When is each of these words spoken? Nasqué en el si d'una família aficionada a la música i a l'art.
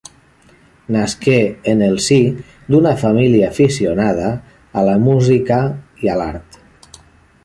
Nasqué 0.93 1.35
en 1.73 1.83
el 1.87 1.99
si 2.05 2.17
d'una 2.71 2.93
família 3.03 3.49
aficionada 3.55 4.31
a 4.83 4.87
la 4.89 4.95
música 5.07 5.61
i 6.07 6.11
a 6.15 6.17
l'art. 6.23 6.59